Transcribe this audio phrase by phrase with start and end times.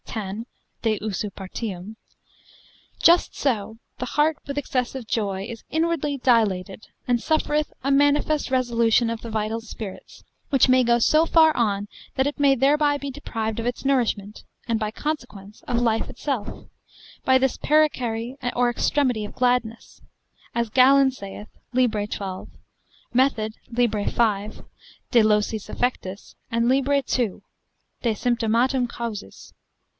[0.07, 0.45] 10,
[0.81, 1.95] de usu partium:
[3.01, 9.09] just so the heart with excessive joy is inwardly dilated, and suffereth a manifest resolution
[9.09, 13.09] of the vital spirits, which may go so far on that it may thereby be
[13.11, 16.65] deprived of its nourishment, and by consequence of life itself,
[17.23, 20.01] by this perichary or extremity of gladness,
[20.53, 21.95] as Galen saith, lib.
[22.09, 22.49] 12,
[23.13, 23.95] method, lib.
[24.11, 24.65] 5,
[25.11, 26.89] de locis affectis, and lib.
[27.05, 27.43] 2,
[28.01, 29.53] de symptomatum causis.